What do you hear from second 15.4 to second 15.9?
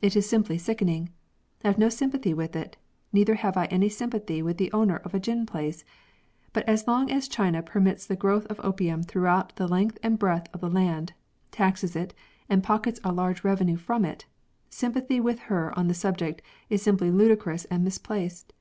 her on